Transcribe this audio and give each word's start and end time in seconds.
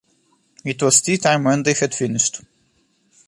It 0.65 0.81
was 0.81 0.99
tea-time 0.99 1.43
when 1.43 1.61
they 1.61 1.73
had 1.73 1.93
finished. 1.93 2.41